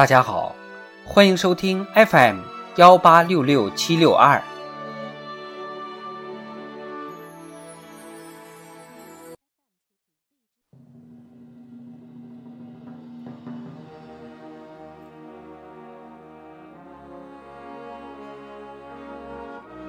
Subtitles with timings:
[0.00, 0.56] 大家好，
[1.04, 2.38] 欢迎收听 FM
[2.76, 4.42] 幺八六六七六二。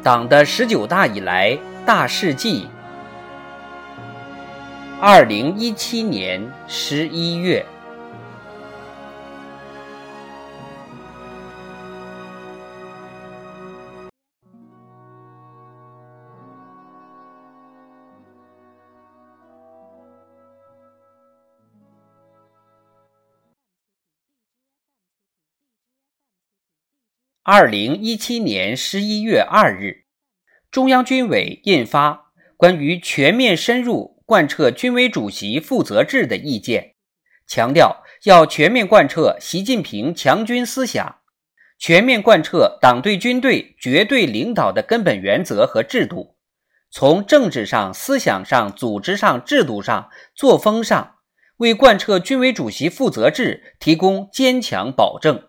[0.03, 2.67] 党的十九大以来大事记。
[4.99, 7.66] 二零一七年十一月。
[27.44, 30.04] 二零一七年十一月二日，
[30.70, 36.94] 中央军委印发关于全面深入贯彻军委主席负责制的意见，
[37.48, 41.22] 强调要全面贯彻习近平强军思想，
[41.80, 46.36] 全面贯彻党对军队绝对领导的根本原则和制度，
[46.92, 51.16] 从政治上、思想上、组织上、制度上、作风上，
[51.58, 55.48] 为贯彻军委主席负责制提供坚强保证。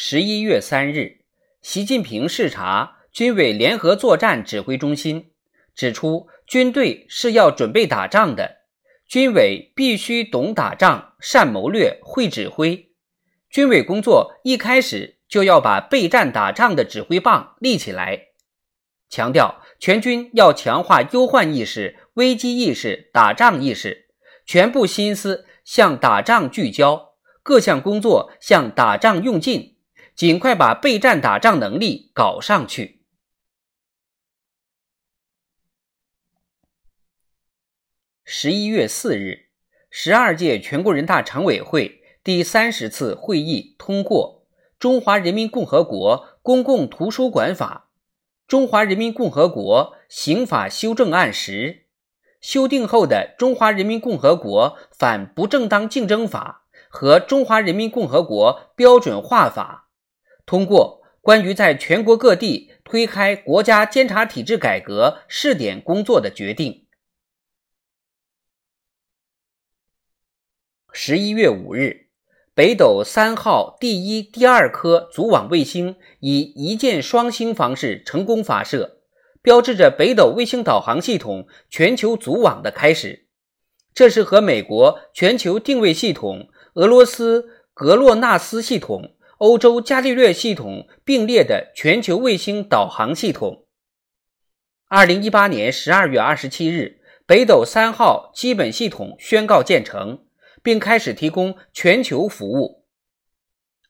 [0.00, 1.22] 十一月三日，
[1.60, 5.32] 习近平视察军委联合作战指挥中心，
[5.74, 8.58] 指出军队是要准备打仗的，
[9.08, 12.92] 军委必须懂打仗、善谋略、会指挥。
[13.50, 18.28] 军委工作一开始就要把备战打仗的指挥棒立起来，
[19.10, 24.06] 强调全军要强化忧患意识、危机意识、打仗意识，
[24.46, 29.74] 全部心思向打仗聚焦，各项工作向打仗用劲。
[30.18, 33.04] 尽快把备战打仗能力搞上去。
[38.24, 39.50] 十一月四日，
[39.90, 44.48] 十二届全国人大常委会第三十次会议通过
[44.80, 47.90] 《中华人民共和国公共图书馆法》
[48.50, 51.52] 《中华人民共和国刑法修正案十》
[52.40, 59.84] 修订后的《中华人民共和国反不正当竞争法》和《中华人民共和国标准化法》。
[60.48, 66.86] 通过关于在全国各地推开国家监察体制改革试点工作的决定。
[70.90, 72.08] 十一月五日，
[72.54, 79.02] 北斗三号第一、第二颗组网卫星以一箭双星方式成功发射，
[79.42, 83.26] 标志着北斗卫星导航系统全球组网的开始。
[83.92, 89.14] 这是和美国全球定位系统、俄罗斯格洛纳斯系统。
[89.38, 93.66] 欧洲伽利略系统并列的全球卫星导航系统。
[94.88, 100.24] 二零一八年十二月二十七日，北斗三号基本系统宣告建成，
[100.60, 102.84] 并开始提供全球服务。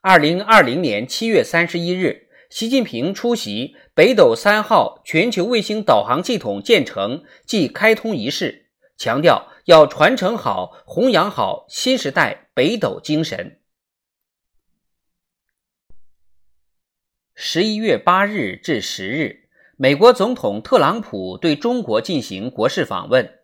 [0.02, 8.66] 二零二零年七月三十一日，习近平出席北斗三号全球卫星导航系统建成暨开通仪式，
[8.98, 13.60] 强调要传承好、弘扬好新时代北斗精神。
[17.40, 19.44] 十一月八日至十日，
[19.76, 23.38] 美国总统特朗普对中国进行国事访问。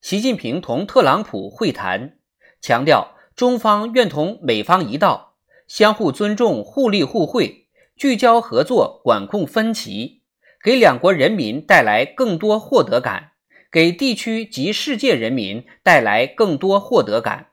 [0.00, 2.16] 习近平同特朗普会谈，
[2.62, 5.36] 强调中方愿同美方一道，
[5.66, 10.22] 相互尊重、互利互惠，聚焦合作，管控分歧，
[10.64, 13.32] 给两国人民带来更多获得感，
[13.70, 17.48] 给地区及世界人民带来更多获得感。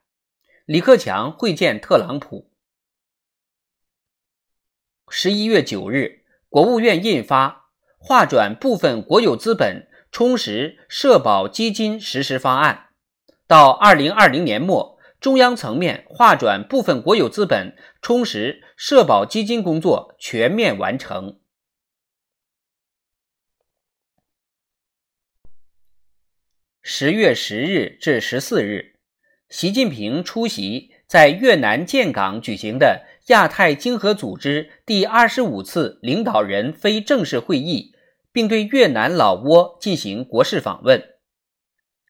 [0.65, 2.54] 李克强会见特朗普。
[5.07, 7.47] 十一月九日，国务院印发
[7.97, 12.87] 《划转部分国有资本充实社保基金实施方案》，
[13.45, 21.39] 到二零二零年末，中央层面划转部分国有资本充实社保基金工作全面完成。
[26.81, 28.95] 十月十日至十四日，
[29.49, 33.05] 习近平出席在越南建港举行的。
[33.27, 37.95] 亚太经合组织第二十五次领导人非正式会议，
[38.31, 41.03] 并对越南、老挝进行国事访问。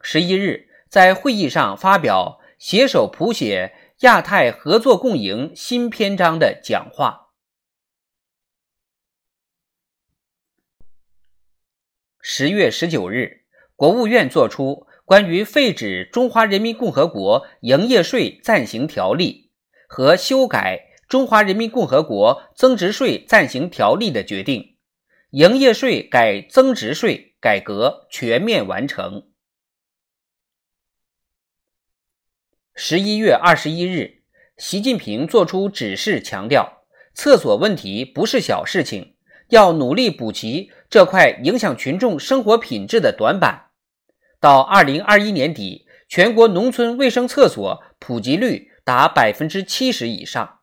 [0.01, 7.29] 十一日，在会议上发表携手谱写亚太合作共赢新篇章的讲话。
[12.19, 13.45] 十月十九日，
[13.77, 19.51] 国务院作出关于废止《中华人民共和国营业税暂行条例》
[19.87, 20.91] 和修改。
[21.07, 24.75] 《中华人民共和国增值税暂行条例》的决定，
[25.29, 29.27] 营业税改增值税改革全面完成。
[32.73, 34.23] 十一月二十一日，
[34.57, 39.15] 习近平作出指示，强调厕所问题不是小事情，
[39.49, 43.67] 要努力补齐这块影响群众生活品质的短板。
[44.39, 50.59] 到二零二一年底，全国农村卫生厕所普及率达百分之七十以上。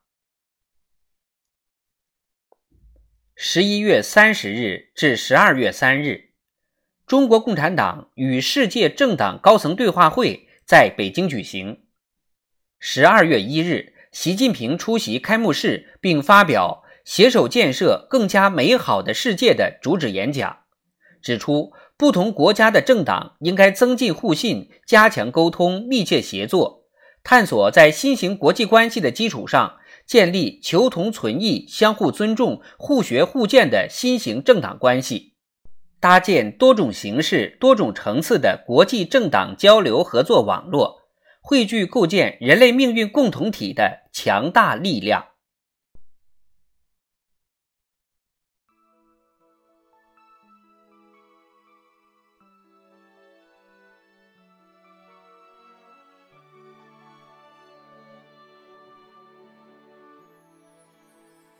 [3.44, 6.28] 十一月三十日至十二月三日，
[7.08, 11.80] 中国共产党与世界政党高层对话会在北京举行。
[12.78, 20.58] 十二月一日，习近平出席开幕式并发表“携手建设更加美好的世界”的主旨演讲，
[21.20, 26.84] 指出不同国家的政党应该增进互信，加强沟通，密切协作，
[27.24, 35.34] 探索在新型国际关系的基础上建立求同存异、相互尊重、互学互鉴的新型政党关系，
[36.00, 41.02] 搭建多种形式、多种层次的国际政党交流合作网络。
[41.44, 45.31] 汇聚构建人类命运共同体的强大力量。